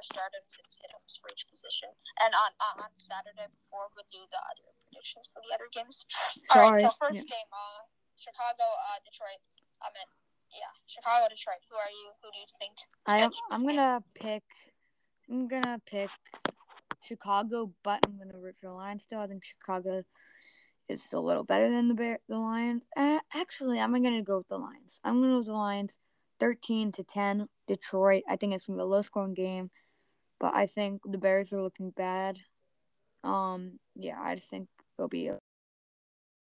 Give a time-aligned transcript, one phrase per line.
[0.00, 1.92] our startups and sit-ups for each position.
[2.24, 6.08] And on uh, on Saturday before we'll do the other predictions for the other games.
[6.56, 7.28] All right, so first Yeah.
[7.28, 7.84] game, uh,
[8.16, 9.44] Chicago, uh, Detroit.
[9.84, 10.08] I mean,
[10.56, 11.60] yeah, Chicago, Detroit.
[11.68, 12.16] Who are you?
[12.24, 12.80] Who do you think?
[13.04, 13.36] I Good.
[13.52, 14.44] I'm gonna pick.
[15.28, 16.08] I'm gonna pick
[17.04, 19.20] Chicago, but I'm gonna root for the Lions still.
[19.20, 20.00] I think Chicago
[20.88, 22.88] is a little better than the Bear, the Lions.
[22.96, 24.96] Uh, actually, I'm gonna go with the Lions.
[25.04, 25.98] I'm gonna go with the Lions,
[26.40, 27.48] thirteen to ten.
[27.68, 28.24] Detroit.
[28.28, 29.70] I think it's gonna be a low scoring game,
[30.40, 32.40] but I think the Bears are looking bad.
[33.22, 35.38] Um, yeah, I just think it'll be a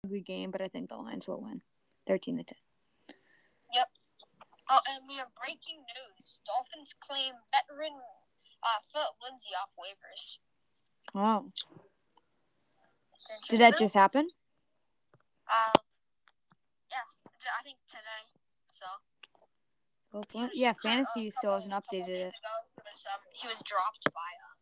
[0.05, 1.61] ugly game, but I think the Lions will win,
[2.07, 2.57] thirteen to ten.
[3.73, 3.89] Yep.
[4.69, 6.39] Oh, and we have breaking news.
[6.47, 7.93] Dolphins claim veteran
[8.63, 10.37] uh, Phillip Lindsay off waivers.
[11.13, 11.51] Oh,
[13.49, 14.29] did that just happen?
[15.47, 15.79] Uh,
[16.89, 17.05] yeah,
[17.59, 18.23] I think today.
[18.79, 18.85] So.
[20.17, 20.73] Hopefully, yeah.
[20.81, 22.29] Fantasy still hasn't updated it.
[22.29, 24.31] ago, was, um, he was dropped by.
[24.43, 24.53] Uh,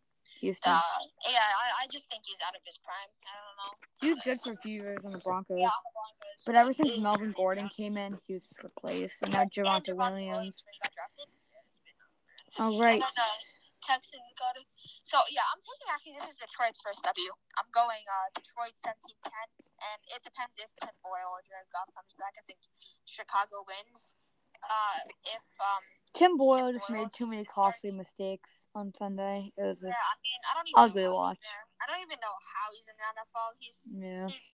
[0.42, 0.74] Houston.
[0.74, 0.82] uh,
[1.30, 3.12] yeah, I, I just think he's out of his prime.
[3.30, 3.74] I don't know.
[4.02, 5.62] He was good for a few years on the Broncos.
[5.62, 6.42] Yeah, the Broncos.
[6.50, 9.22] But ever since Melvin Gordon came in, he was replaced.
[9.22, 10.66] And now Javante Javonte Williams.
[10.66, 11.30] when got drafted.
[11.30, 12.98] Yeah, it's been- All right.
[13.06, 13.38] Then, uh,
[13.86, 14.66] Texans got it.
[15.06, 17.30] So yeah, I'm taking actually this is Detroit's first W.
[17.58, 22.14] I'm going uh Detroit 17-10, and it depends if Tim Boyle or Jared Goff comes
[22.18, 22.38] back.
[22.38, 22.62] I think
[23.10, 24.14] Chicago wins.
[24.62, 25.02] Uh,
[25.34, 25.82] if um
[26.14, 29.52] Tim Boyle just made too many costly mistakes on Sunday.
[29.56, 31.40] It was yeah, just, I mean I don't even ugly watch.
[31.80, 33.50] I don't even know how he's in the NFL.
[33.60, 34.28] He's yeah.
[34.28, 34.54] he's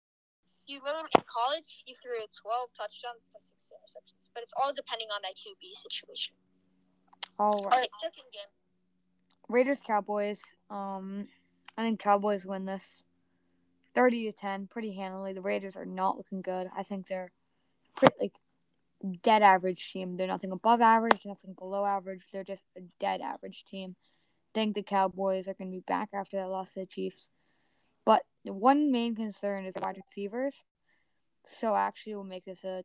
[0.67, 5.09] he literally in college he threw 12 touchdowns and six interceptions, but it's all depending
[5.15, 6.35] on that QB situation.
[7.39, 7.87] All All right.
[7.87, 8.51] right, second game.
[9.49, 10.43] Raiders Cowboys.
[10.71, 11.29] Um,
[11.77, 13.05] I think Cowboys win this,
[13.95, 15.33] thirty to ten, pretty handily.
[15.33, 16.69] The Raiders are not looking good.
[16.77, 17.33] I think they're
[17.97, 18.33] pretty like
[19.05, 20.17] dead average team.
[20.17, 22.23] They're nothing above average, nothing below average.
[22.33, 23.97] They're just a dead average team.
[23.99, 27.29] I think the Cowboys are going to be back after that loss to the Chiefs.
[28.05, 30.55] But the one main concern is the wide receivers.
[31.47, 32.85] So actually, we'll make this a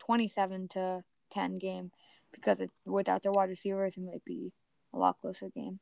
[0.00, 1.02] 27 to
[1.32, 1.90] 10 game
[2.32, 4.52] because it, without their wide receivers, it might be
[4.92, 5.78] a lot closer game.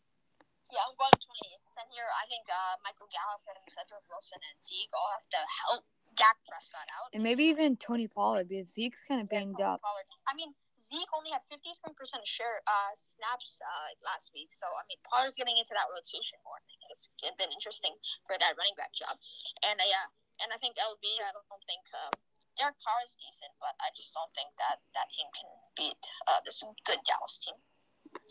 [0.70, 2.04] Yeah, I'm going 28 10 here.
[2.04, 5.84] I think uh, Michael Gallup and Cedric Wilson and Zeke all have to help
[6.16, 7.10] Dak Prescott out.
[7.14, 9.82] And maybe even Tony Pollard because Zeke's kind of banged Yeah, up.
[9.82, 10.06] Pollard.
[10.28, 10.52] I mean,
[10.82, 11.94] Zeke only had 53%
[12.26, 14.50] share uh, snaps uh, last week.
[14.50, 16.58] So, I mean, Pollard's getting into that rotation more.
[16.90, 17.08] It's
[17.38, 17.94] been interesting
[18.26, 19.14] for that running back job.
[19.62, 20.10] And, uh, yeah,
[20.42, 22.12] and I think LB, I don't think um,
[22.58, 25.48] Derek Carr is decent, but I just don't think that that team can
[25.78, 25.96] beat
[26.28, 27.56] uh, this good Dallas team.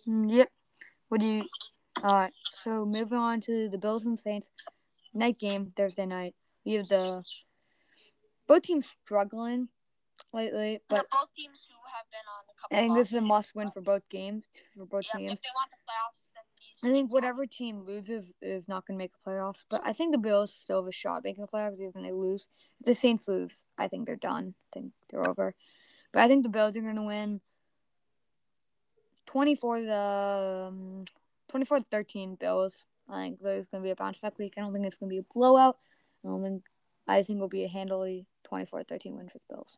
[0.05, 0.49] Mm, Yep.
[1.09, 1.43] What do you?
[2.03, 2.33] All right.
[2.63, 4.51] So moving on to the Bills and Saints
[5.13, 6.35] night game Thursday night.
[6.65, 7.23] We have the
[8.51, 9.69] both teams struggling
[10.33, 13.21] lately, But both teams who have been on a couple I think this is a
[13.21, 14.43] must-win for both games
[14.75, 15.31] for both yeah, teams.
[15.31, 18.97] if they want the playoffs, then these I think whatever team loses is not going
[18.97, 21.47] to make the playoffs, but I think the Bills still have a shot making the
[21.47, 22.47] playoffs even if they lose.
[22.81, 24.53] If the Saints lose, I think they're done.
[24.53, 25.55] I think they're over.
[26.11, 27.39] But I think the Bills are going to win
[29.27, 31.05] 24 to um,
[31.47, 32.83] 24 to 13 Bills.
[33.09, 34.55] I think there's going to be a bounce back week.
[34.57, 35.77] I don't think it's going to be a blowout.
[36.25, 36.63] I don't think
[37.07, 39.77] I think it'll be a handily 24-13 win for the Bills.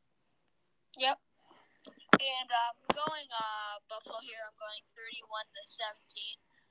[0.97, 1.18] Yep.
[2.13, 6.00] And um, going uh, Buffalo here, I'm going 31 to 17.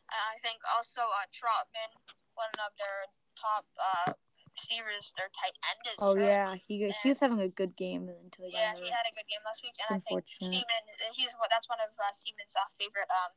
[0.08, 1.92] Uh, I think also uh, Trotman,
[2.38, 4.16] one of their top uh,
[4.56, 5.98] receivers, their tight end is.
[6.00, 6.28] Oh hurt.
[6.28, 9.28] yeah, he he was having a good game until he Yeah, he had a good
[9.28, 10.24] game last week, and I think.
[10.28, 13.32] Seaman, he's that's one of uh, Seaman's uh, favorite um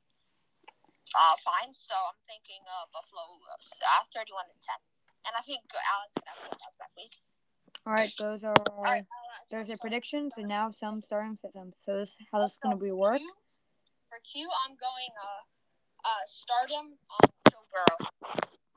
[1.15, 1.79] uh finds.
[1.79, 6.39] So I'm thinking uh, Buffalo uh, 31 and 10, and I think Allen's gonna have
[6.43, 7.15] a good bounce back week.
[7.87, 9.01] All right, those are uh,
[9.51, 11.75] Thursday so- predictions, and now some starting systems.
[11.77, 13.21] So this how this is gonna be work.
[14.09, 18.09] For Q, I'm going uh, uh, stardom on Joe Burrow.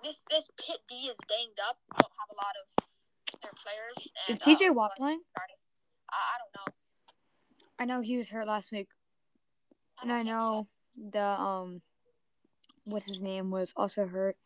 [0.05, 1.79] This this pit D is banged up.
[1.99, 4.11] Don't have a lot of their players.
[4.29, 5.21] Is And, TJ uh, Watt playing?
[5.37, 5.41] Uh,
[6.13, 6.75] I don't know.
[7.79, 8.89] I know he was hurt last week,
[10.03, 11.81] and I know the um,
[12.85, 14.37] what's his name was also hurt.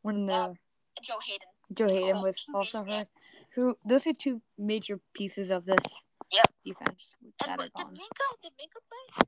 [0.00, 0.56] One of the so.
[1.02, 1.48] Joe Haden.
[1.74, 3.08] Joe Haden was also hurt.
[3.56, 5.80] Who those are two major pieces of this
[6.30, 6.52] Yep.
[6.64, 7.10] defense
[7.40, 7.86] And that did.
[7.86, 9.26] Minkah did Minkah play?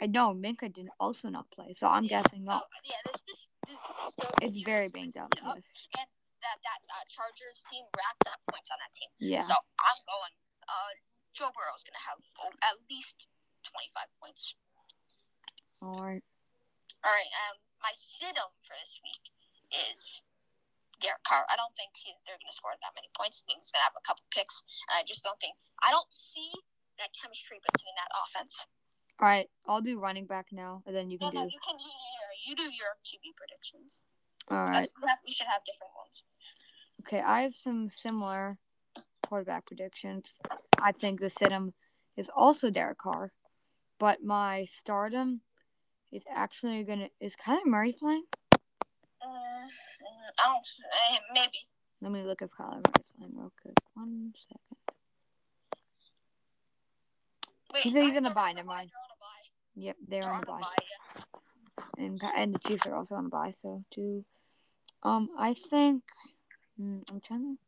[0.00, 2.68] I know Minkah did also not play, so I'm Yeah, guessing so, not.
[2.84, 5.34] Yeah, this this this is still It's very banged up.
[5.42, 5.62] And
[6.46, 9.10] that that uh, Chargers team racked up points on that team.
[9.18, 9.42] Yeah.
[9.42, 10.34] So I'm going.
[10.68, 10.92] Uh,
[11.34, 12.22] Joe Burrow's gonna have
[12.70, 13.26] at least
[13.66, 14.54] 25 points.
[15.82, 16.22] All right.
[17.04, 19.30] All right, um, my sit-em for this week
[19.90, 20.22] is
[21.00, 21.44] Derek Carr.
[21.48, 23.42] I don't think he, they're going to score that many points.
[23.44, 24.64] I think he's going to have a couple picks.
[24.88, 26.50] And I just don't think I don't see
[26.98, 28.56] that chemistry between that offense.
[29.20, 29.48] All right.
[29.66, 31.52] I'll do running back now, and then you can no, do.
[31.52, 31.76] you can.
[31.80, 34.00] Yeah, right, you do your QB predictions.
[34.50, 34.90] All right.
[35.00, 36.22] We have- we should have different ones.
[37.02, 38.58] Okay, I have some similar
[39.26, 40.26] quarterback predictions.
[40.78, 41.72] I think the situm
[42.16, 43.32] is also Derek Carr,
[43.98, 45.42] but my stardom
[46.12, 48.24] is actually gonna is Kyler Murray playing?
[50.46, 51.22] Uh, don't.
[51.34, 51.58] Maybe.
[52.00, 53.74] Let me look if Kyler Murray's playing real quick.
[53.94, 54.96] One second.
[57.72, 58.90] Wait, He's- he's in the they're never mind.
[58.90, 59.48] They're on a bye.
[59.74, 60.62] Yep, they're They're on the bye.
[61.18, 62.04] yeah.
[62.04, 63.52] and and the Chiefs are also on the bye.
[63.56, 64.24] So two.
[65.02, 66.02] Um, I think
[66.76, 67.58] hmm, I'm trying to.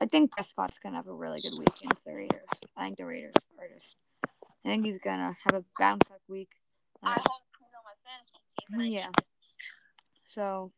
[0.00, 2.48] I think Prescott's gonna have a really good week against the Raiders.
[2.76, 3.96] I think the Raiders are just.
[4.64, 6.50] I think he's gonna have a bounce back week.
[7.02, 8.34] I Uh, hope he's on my fantasy
[8.70, 8.80] team.
[8.92, 9.10] Yeah.
[10.26, 10.72] so.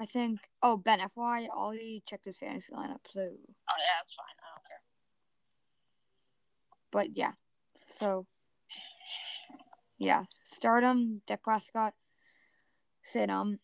[0.00, 0.40] I think.
[0.62, 3.00] Oh, Ben, FY already checked his fantasy lineup.
[3.10, 4.26] So, Oh yeah, that's fine.
[4.42, 4.82] I don't care.
[6.90, 7.32] but yeah.
[7.98, 8.26] So.
[9.96, 11.94] Yeah, stardom, Dak Prescott,
[13.04, 13.60] sit um,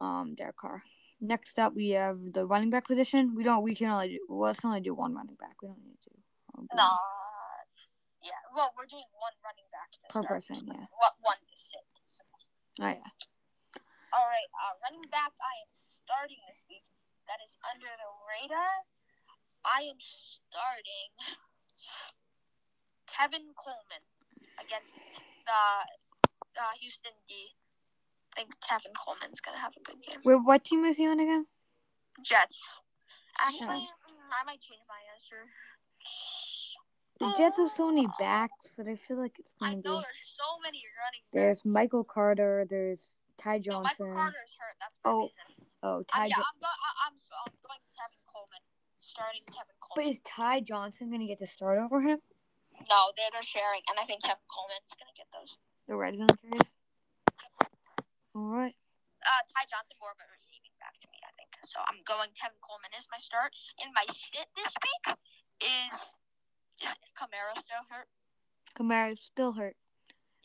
[0.00, 0.84] um, Derek Carr.
[1.20, 3.34] Next up, we have the running back position.
[3.34, 3.62] We don't.
[3.64, 4.18] We can only do.
[4.28, 5.60] Well, let's only do one running back.
[5.60, 6.10] We don't need to.
[6.76, 6.88] No.
[8.22, 8.30] Yeah.
[8.54, 10.28] Well, we're doing one running back to Per start.
[10.28, 10.86] person, yeah.
[10.96, 11.80] What one to sit?
[12.06, 12.22] So.
[12.80, 13.10] Oh yeah.
[14.12, 14.48] All right.
[14.52, 15.32] Uh, running back.
[15.40, 16.84] I am starting this week.
[17.28, 18.84] That is under the radar.
[19.64, 21.10] I am starting
[23.08, 24.04] Tevin Coleman
[24.58, 25.08] against
[25.46, 25.62] the
[26.60, 27.56] uh, Houston D.
[28.36, 30.20] I think Tevin Coleman's gonna have a good game.
[30.24, 31.46] Wait, what team is he on again?
[32.24, 32.58] Jets.
[33.40, 35.48] Actually, mm, I might change my answer.
[37.20, 39.88] The Jets have so many backs that I feel like it's gonna I know be.
[40.04, 41.32] there's so many running backs.
[41.32, 42.66] There's Michael Carter.
[42.68, 43.02] There's
[43.42, 44.14] Ty Johnson.
[44.14, 44.76] Carter's hurt.
[44.78, 45.66] That's the Oh, reason.
[45.82, 46.26] Oh, Um, Ty.
[46.30, 48.62] yeah, Jo- I'm, go- I- I'm, so- I'm going Tevin Coleman.
[49.02, 52.22] Starting Tevin but is Ty Johnson gonna get to start over him?
[52.88, 55.58] No, they're, sharing, and I think Tevin Coleman's gonna get those.
[55.90, 56.14] The red.
[58.34, 58.74] All right.
[59.26, 61.50] Uh, Ty Johnson more of a receiving back to me, I think.
[61.66, 63.52] So I'm going Tevin Coleman is my start.
[63.82, 65.04] And my sit this week
[65.60, 65.94] is
[66.78, 68.06] is Kamara still hurt?
[68.78, 69.76] Kamara's still hurt.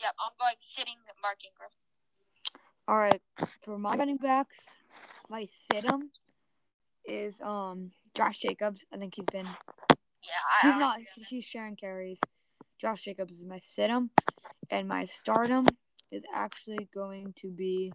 [0.02, 1.72] Yep, I'm going sitting Mark Ingram.
[2.90, 3.22] All right,
[3.64, 4.56] for my running backs,
[5.30, 6.04] my situm
[7.04, 8.86] is um Josh Jacobs.
[8.94, 11.00] I think he's been Yeah, I, he's not
[11.30, 12.18] he's sharing carries.
[12.80, 14.10] Josh Jacobs is my situm,
[14.70, 15.68] and my stardom
[16.14, 17.92] is actually going to be.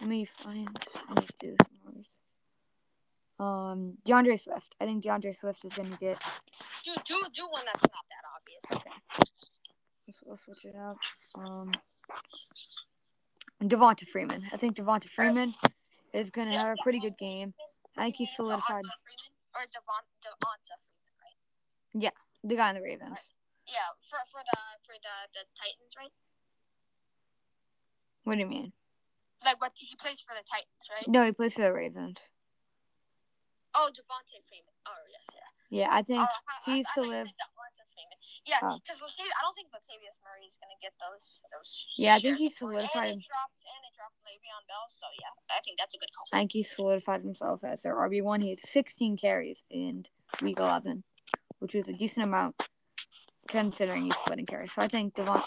[0.00, 0.68] Let me find.
[1.08, 1.68] Need to do this
[3.38, 3.72] more.
[3.72, 4.74] Um, DeAndre Swift.
[4.82, 6.22] I think DeAndre Swift is going to get.
[6.84, 8.84] do do do one that's not that obvious.
[10.06, 10.98] Let's, let's switch it out.
[11.36, 11.72] Um,
[13.68, 14.44] Devonta Freeman.
[14.52, 15.54] I think Devonta Freeman
[16.12, 17.54] is going to have a pretty good game.
[17.96, 18.84] I think he's solidified.
[18.84, 22.02] Devonta Freeman or Devon Devonta Freeman, right?
[22.02, 22.10] Yeah,
[22.42, 23.18] the guy in the Ravens.
[23.66, 26.12] Yeah, for for the for the the Titans, right?
[28.24, 28.72] What do you mean?
[29.44, 31.08] Like what he plays for the Titans, right?
[31.08, 32.18] No, he plays for the Ravens.
[33.74, 34.74] Oh, Devonta Freeman.
[34.86, 35.80] Oh yes, yeah.
[35.80, 37.26] Yeah, I think oh, I- I- he's I thought
[38.44, 39.22] you solid- said Devonta Freeman.
[39.22, 41.86] Yeah, because I don't think Latavius Murray is gonna get those those.
[41.96, 45.32] Yeah, I think he's solidified And it dropped and it dropped Le'Veon Bell, so yeah,
[45.56, 46.26] I think that's a good call.
[46.32, 48.40] I think he solidified himself as their RB one.
[48.40, 50.06] He had 16 carries in
[50.42, 51.04] week 11,
[51.58, 52.56] which was a decent amount
[53.48, 54.72] considering he's splitting carries.
[54.72, 55.42] So I think Devon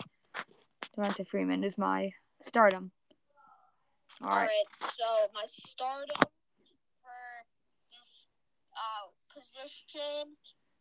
[0.95, 2.11] Devonta Freeman is my
[2.41, 2.91] stardom.
[4.21, 4.49] All right.
[4.79, 6.17] so my stardom
[7.01, 7.21] for
[7.91, 8.25] this
[8.73, 10.35] uh position,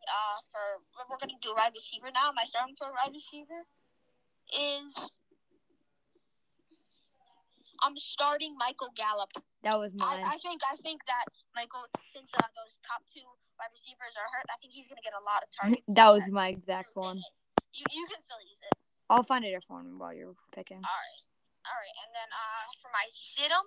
[0.08, 0.64] uh, for
[1.10, 2.30] we're gonna do wide receiver now.
[2.34, 3.66] My starting for wide receiver
[4.54, 5.10] is.
[7.84, 9.28] I'm starting Michael Gallup.
[9.62, 10.24] That was I, mine.
[10.24, 13.26] I think I think that Michael, since uh, those top two
[13.60, 15.84] wide receivers are hurt, I think he's gonna get a lot of targets.
[15.96, 17.20] that was my exact one.
[17.74, 18.74] You, you can still use it.
[19.10, 20.80] I'll find it for one while you're picking.
[20.80, 21.22] All right,
[21.68, 23.66] all right, and then uh for my situm,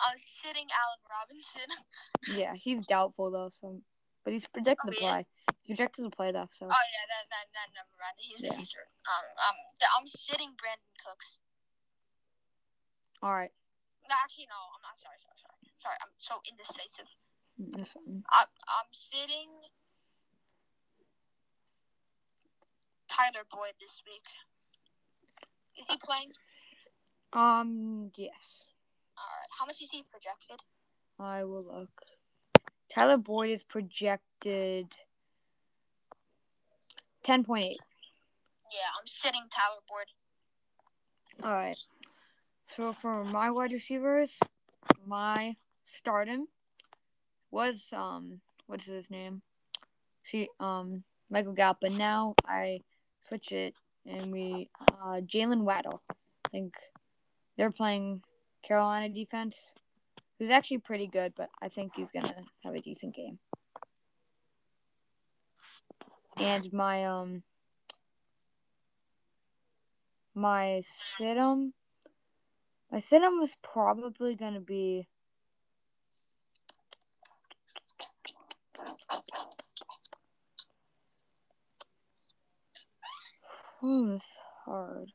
[0.00, 1.68] I'm sitting Allen Robinson.
[2.26, 3.82] Yeah, he's doubtful though, so
[4.24, 5.20] but he's projected to Oh, play.
[5.20, 5.32] is?
[5.66, 8.16] Projected to play though, so Oh yeah, then then, then never mind.
[8.20, 8.52] He's Yeah.
[8.52, 8.90] hurt.
[9.08, 9.56] Um um
[9.96, 11.38] I'm sitting Brandin Cooks.
[13.22, 13.52] all right.
[14.08, 15.00] No, actually no, I'm not.
[15.00, 15.56] Sorry, sorry, sorry.
[15.80, 17.08] Sorry, I'm so indecisive.
[17.88, 18.24] Fine.
[18.28, 19.48] I'm I'm sitting
[23.08, 24.26] Tyler Boyd this week.
[25.80, 26.32] Is he playing?
[27.32, 28.68] Um, yes.
[29.16, 29.48] All right.
[29.58, 30.60] How much is he projected?
[31.18, 32.02] I will look.
[32.92, 34.88] Tyler Boyd is projected
[37.24, 37.80] ten point eight.
[38.70, 41.44] Yeah, I'm sitting Tyler Boyd.
[41.44, 41.78] All right.
[42.66, 44.38] So for my wide receivers,
[45.06, 46.48] my stardom
[47.50, 49.42] was um what's his name?
[50.24, 52.80] See um Michael Gallup, but now I
[53.26, 53.74] switch it
[54.06, 56.02] and we uh Jaylen Waddle.
[56.10, 56.74] I think
[57.56, 58.22] they're playing
[58.62, 59.56] Carolina defense,
[60.38, 63.38] who's actually pretty good, but I think he's gonna have a decent game.
[66.44, 67.42] And my um
[70.34, 70.82] my
[71.18, 71.72] situm
[72.92, 75.08] my situm was probably gonna be
[83.80, 84.24] Hmm, it's
[84.64, 85.12] hard.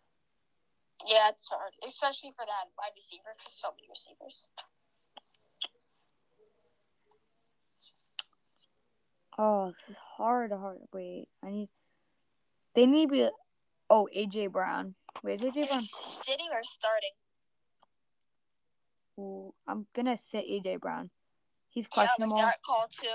[1.07, 4.47] Yeah, it's hard, especially for that wide receiver because so many receivers.
[9.41, 10.79] Oh, this is hard, hard.
[10.91, 11.69] Wait, I need.
[12.75, 13.29] They need to be.
[13.89, 14.95] Oh, AJ Brown.
[15.23, 15.87] Wait, is AJ Brown?
[16.25, 17.15] Sitting or starting?
[19.17, 21.09] Ooh, I'm gonna sit AJ Brown.
[21.69, 22.35] He's Yeah, questionable.
[22.35, 23.07] like that call too.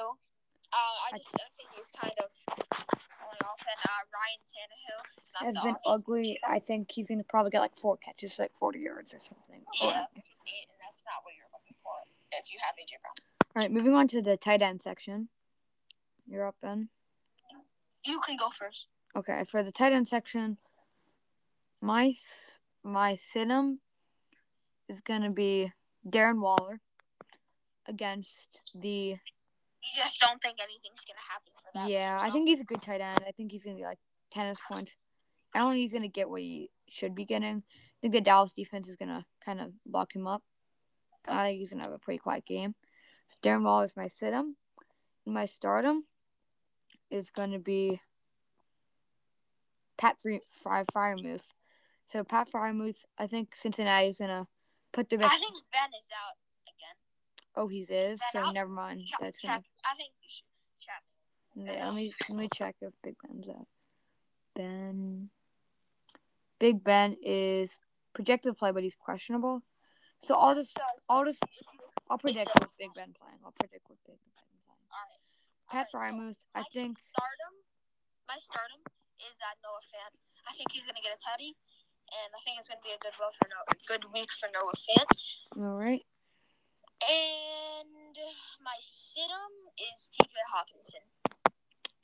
[0.72, 5.54] Uh, I just I think he's kind of going off, and uh, Ryan Tannehill Has
[5.62, 5.92] been option.
[5.92, 6.38] ugly.
[6.48, 9.60] I think he's gonna probably get like four catches, like 40 yards or something.
[9.82, 11.92] All Yeah, which is eight, and that's not what you're looking for
[12.32, 13.14] if you have AJ Brown.
[13.54, 15.28] right, moving on to the tight end section.
[16.34, 16.88] You're up, Ben.
[18.04, 18.88] You can go first.
[19.14, 20.58] Okay, for the tight end section,
[21.80, 22.16] my
[22.82, 23.78] my situm
[24.88, 25.72] is gonna be
[26.04, 26.80] Darren Waller
[27.86, 29.16] against the You
[29.94, 31.88] just don't think anything's gonna happen for that.
[31.88, 32.18] yeah.
[32.20, 33.20] I think he's a good tight end.
[33.24, 34.00] I think he's gonna be like
[34.32, 34.96] tennis points.
[35.54, 37.58] I don't think he's gonna get what he should be getting.
[37.58, 40.42] I think the Dallas defense is gonna kind of lock him up.
[41.28, 42.74] I think he's gonna have a pretty quiet game.
[43.28, 44.56] So Darren Waller is my situm.
[45.24, 46.06] My stardom
[47.10, 48.00] is gonna be
[49.96, 50.16] Pat
[50.50, 51.44] Fry Freiermuth.
[52.12, 54.46] So Pat Freiermuth, I think Cincinnati is gonna
[54.92, 55.32] put the best.
[55.32, 56.96] I think Ben is out again.
[57.56, 58.20] oh, he's is.
[58.32, 58.54] So out?
[58.54, 59.02] never mind.
[59.04, 59.50] Check, That's check.
[59.50, 59.64] gonna.
[59.90, 60.44] I think you should
[60.80, 61.02] check.
[61.54, 63.66] Yeah, let me let me check if Big Ben's out.
[64.54, 65.30] Ben.
[66.58, 67.76] Big Ben is
[68.14, 69.62] projected to play, but he's questionable.
[70.22, 71.40] So I'll just I'll just
[72.08, 73.38] I'll predict with Big Ben playing.
[73.44, 74.44] I'll predict with Big Ben playing.
[74.44, 74.53] all right.
[75.70, 76.98] Pat right, so I think.
[77.10, 77.54] stardom.
[78.28, 78.80] My stardom
[79.20, 80.14] is uh, Noah Fant.
[80.48, 81.56] I think he's gonna get a teddy,
[82.12, 83.64] and I think it's gonna be a good for Noah.
[83.88, 85.16] Good week for Noah Fant.
[85.56, 86.04] All right.
[87.04, 88.16] And
[88.64, 91.04] my situm is TJ Hockenson.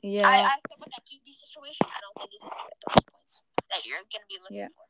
[0.01, 0.27] Yeah.
[0.29, 3.41] I, I think with that QB situation, I don't think he's gonna get those points
[3.69, 4.73] that you're gonna be looking Yeah.
[4.75, 4.85] for.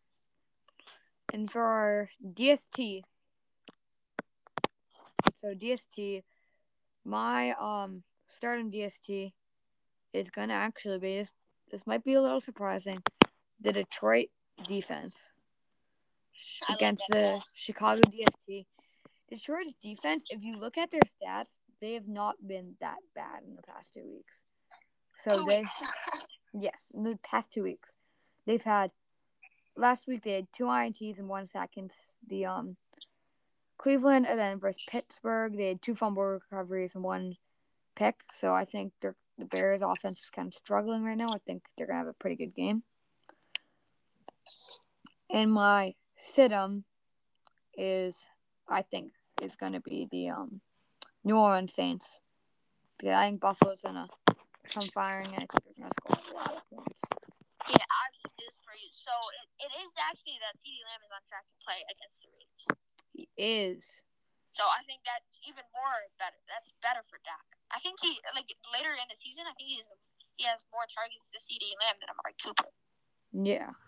[1.33, 3.03] And for our DST,
[5.39, 6.23] so DST,
[7.05, 8.03] my um
[8.35, 9.33] starting DST
[10.13, 11.29] is gonna actually be this.
[11.71, 13.01] This might be a little surprising.
[13.61, 14.27] The Detroit
[14.67, 15.15] defense
[16.67, 17.41] I against the.
[17.53, 18.65] Chicago DST.
[19.29, 23.55] Detroit's defense, if you look at their stats, they have not been that bad in
[23.55, 24.33] the past two weeks.
[25.23, 25.69] So Two they weeks.
[26.53, 27.89] Yes, in the past two weeks,
[28.45, 28.91] they've had.
[29.77, 32.75] Last week they had two ints and one sack against the um
[33.77, 37.37] Cleveland, and then versus Pittsburgh they had two fumble recoveries and one
[37.95, 38.15] pick.
[38.39, 41.29] So I think they're, the Bears' offense is kind of struggling right now.
[41.29, 42.83] I think they're gonna have a pretty good game.
[45.29, 46.83] And my situm
[47.77, 48.17] is,
[48.67, 50.61] I think, is gonna be the um
[51.23, 52.19] New Orleans Saints
[52.97, 54.07] because I think Buffalo's gonna
[54.69, 57.01] come firing and I think they're gonna score a lot of points.
[57.69, 58.89] Yeah, I have some news for you.
[58.93, 62.27] So it, it is actually that CeeDee Lamb is on track to play against the
[62.33, 62.81] Raiders.
[63.13, 64.01] He is.
[64.51, 66.35] So I think that's even more better.
[66.51, 67.47] That's better for Dak.
[67.71, 69.47] I think he like later in the season.
[69.47, 69.87] I think he's
[70.35, 72.67] he has more targets to CeeDee Lamb than Amari Cooper.
[73.31, 73.79] Yeah.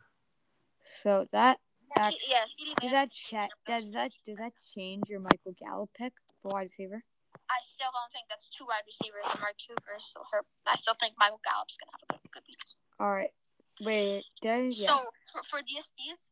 [1.04, 1.60] So that
[2.00, 6.16] Yeah, yeah CeeDee does that check does that does that change your Michael Gallup pick
[6.40, 7.04] for wide receiver?
[7.52, 9.28] I still don't think that's two wide receivers.
[9.36, 10.48] Amari Cooper is still hurt.
[10.64, 12.64] I still think Michael Gallup's gonna have a good, good week.
[13.04, 13.36] All right.
[13.84, 14.96] Wait, did I, yeah.
[14.96, 16.32] So for, for DSTs,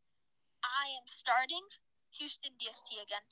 [0.64, 1.68] I am starting
[2.16, 3.24] Houston DST again.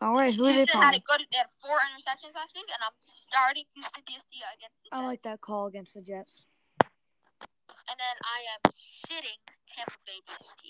[0.00, 1.26] All right, who are they Houston had a good.
[1.34, 4.94] They had four interceptions last week, and I'm starting Houston DST against the Jets.
[4.94, 6.46] I like that call against the Jets.
[6.78, 10.62] And then I am sitting Tampa Bay DST.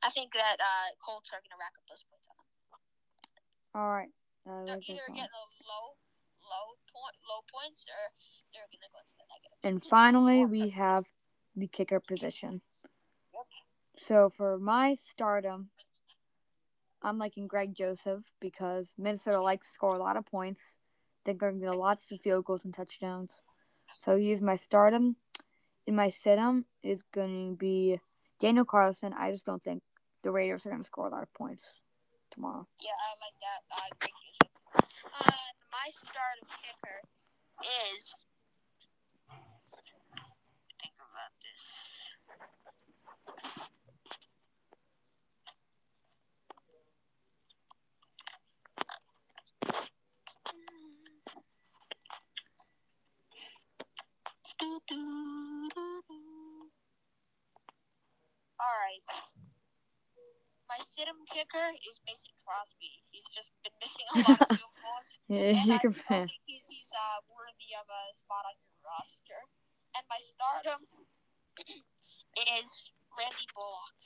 [0.00, 2.48] I think that uh, Colts are gonna rack up those points on them.
[3.76, 4.12] All right.
[4.48, 5.96] I They're either getting low,
[6.40, 8.00] low point, low points, or
[8.56, 9.60] they're gonna go into the negative.
[9.60, 11.04] And finally, we have
[11.52, 12.60] the kicker position.
[13.32, 13.46] Yep.
[14.08, 15.68] So for my stardom,
[17.04, 20.74] I'm liking Greg Joseph because Minnesota likes to score a lot of points.
[21.24, 23.42] Think they're gonna get lots of field goals and touchdowns.
[24.04, 25.16] So he's my stardom.
[25.86, 28.00] And my situm is going to be
[28.40, 29.12] Daniel Carlson.
[29.12, 29.82] I just don't think
[30.22, 31.74] the Raiders are going to score a lot of points
[32.30, 32.66] tomorrow.
[32.80, 33.60] Yeah, I like that.
[33.70, 34.08] Uh.
[35.20, 35.30] Uh,
[35.70, 37.00] my starting kicker
[37.60, 38.14] is.
[40.80, 41.64] Think about this.
[61.04, 63.04] Sit-him kicker is Mason Crosby.
[63.12, 65.10] He's just been missing a lot of field goals.
[65.28, 65.92] Yeah, and you I can.
[65.92, 69.40] don't think he's, he's uh, worthy of a spot on your roster.
[70.00, 70.80] And my stardom
[72.40, 72.68] is
[73.20, 73.96] Randy Bullock.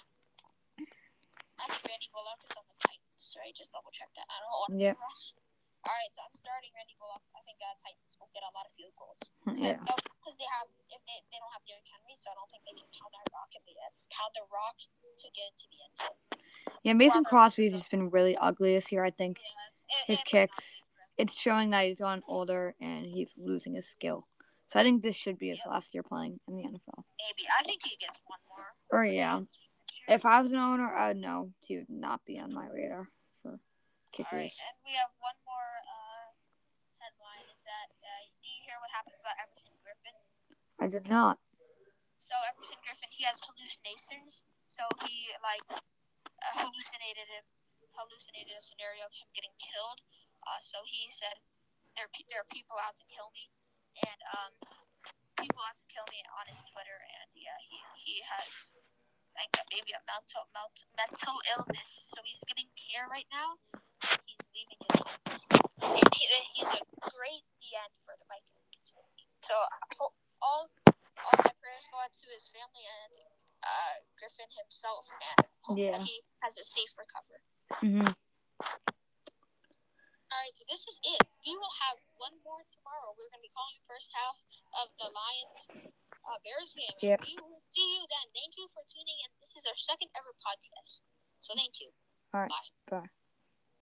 [1.62, 3.54] I think Randy Bullock is on the Titans, right?
[3.54, 4.26] Just double check that.
[4.26, 4.82] I don't know.
[4.82, 4.98] Yeah.
[5.86, 7.22] All right, so I'm starting Randy Bullock.
[7.38, 9.22] I think uh, Titans will get a lot of field goals.
[9.54, 9.78] Yeah.
[9.86, 12.66] No, because they have if they, they don't have Derrick Henry, so I don't think
[12.66, 13.94] they can pound that rock in the end.
[14.10, 16.18] Pound the rock to get into the end zone.
[16.82, 19.04] Yeah, Mason Crosby's just been really ugly this year.
[19.04, 20.84] I think Yeah, it's, and, his kicks.
[21.16, 24.26] It's showing that he's gotten older and he's losing his skill.
[24.68, 27.02] So I think this should be his last year playing in the NFL.
[27.18, 28.68] Maybe I think he gets one more.
[28.92, 29.40] Or yeah,
[30.06, 33.08] if I was an owner, I would know he would not be on my radar
[33.40, 34.52] for All right, kickers.
[34.52, 36.28] and we have one more uh,
[37.00, 37.48] headline.
[37.48, 40.16] Is that uh, do you hear what happened about Everson Griffen?
[40.84, 41.40] I did not.
[42.20, 44.44] So Everson Griffen, he has hallucinations.
[44.68, 45.64] So he like
[46.56, 47.44] hallucinated him,
[47.92, 50.00] hallucinated a scenario of him getting killed.
[50.46, 51.36] Uh, so he said,
[51.96, 53.50] "There, are there are people out to kill me,"
[54.06, 54.52] and um,
[55.36, 56.98] people out to kill me on his Twitter.
[57.20, 58.72] And yeah, he he has
[59.36, 61.90] like maybe a mental mental mental illness.
[62.14, 63.58] So he's getting care right now.
[64.24, 64.98] He's leaving his.
[65.78, 66.24] And he,
[66.58, 66.82] he's a
[67.14, 68.92] great DN for the Vikings.
[69.46, 69.54] So
[70.42, 70.70] all
[71.24, 73.12] all my prayers go out to his family and
[73.68, 76.00] uh, Griffen himself, and hope Yeah.
[76.00, 77.44] that he has a safe recovery.
[77.84, 78.08] hmm
[80.28, 81.22] All right, so this is it.
[81.44, 83.16] We will have one more tomorrow.
[83.16, 84.36] We're going to be calling the first half
[84.84, 85.60] of the Lions
[86.28, 86.92] uh, Bears game.
[87.00, 87.24] Yep.
[87.24, 88.26] We will see you then.
[88.36, 89.30] Thank you for tuning in.
[89.40, 91.00] This is our second ever podcast.
[91.40, 91.88] So thank you.
[92.36, 92.52] All right,
[92.92, 93.08] bye.